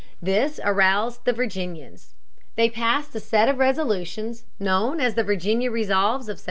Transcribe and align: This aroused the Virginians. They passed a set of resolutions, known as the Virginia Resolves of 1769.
This 0.19 0.59
aroused 0.63 1.25
the 1.25 1.31
Virginians. 1.31 2.15
They 2.55 2.71
passed 2.71 3.13
a 3.13 3.19
set 3.19 3.47
of 3.47 3.59
resolutions, 3.59 4.45
known 4.59 4.99
as 4.99 5.13
the 5.13 5.23
Virginia 5.23 5.69
Resolves 5.69 6.25
of 6.27 6.37
1769. 6.39 6.39